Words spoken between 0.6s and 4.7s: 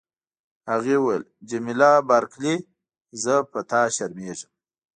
هغې وویل: جميله بارکلي، زه په تا شرمیږم.